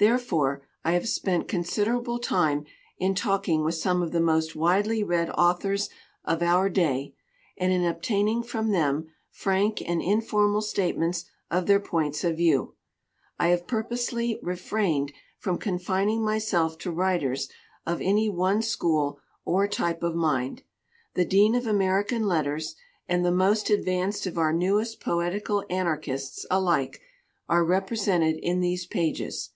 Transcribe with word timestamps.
Therefore 0.00 0.62
I 0.84 0.92
have 0.92 1.08
spent 1.08 1.48
considerable 1.48 2.20
time 2.20 2.66
in 2.98 3.16
talking 3.16 3.64
with 3.64 3.74
some 3.74 4.00
of 4.00 4.12
the 4.12 4.20
most 4.20 4.54
widely 4.54 5.02
read 5.02 5.28
authors 5.30 5.88
of 6.24 6.40
our 6.40 6.68
day, 6.68 7.16
and 7.56 7.72
in 7.72 7.84
obtaining 7.84 8.44
from 8.44 8.70
them 8.70 9.10
frank 9.28 9.82
and 9.84 10.00
informal 10.00 10.62
statements 10.62 11.24
of 11.50 11.66
their 11.66 11.80
points 11.80 12.22
of 12.22 12.36
view. 12.36 12.76
I 13.40 13.48
have 13.48 13.66
purposely 13.66 14.38
refrained 14.40 15.12
from 15.36 15.58
confining 15.58 16.24
myself 16.24 16.78
to 16.78 16.92
writers 16.92 17.48
of 17.84 18.00
any 18.00 18.28
one 18.28 18.62
school 18.62 19.18
or 19.44 19.66
type 19.66 20.04
of 20.04 20.14
mind 20.14 20.62
the 21.14 21.24
dean 21.24 21.56
of 21.56 21.66
American 21.66 22.24
letters 22.28 22.76
and 23.08 23.24
the 23.24 23.32
most 23.32 23.68
advanced 23.68 24.26
of 24.26 24.38
our 24.38 24.52
newest 24.52 25.00
poetical 25.00 25.64
anarchists 25.68 26.46
alike 26.52 27.00
are 27.48 27.64
repre 27.64 27.98
sented 27.98 28.38
in 28.40 28.60
these 28.60 28.86
pages. 28.86 29.50